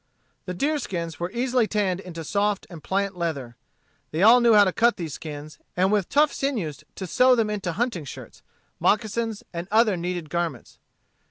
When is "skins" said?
5.13-5.59